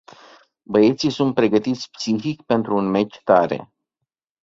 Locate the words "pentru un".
2.41-2.85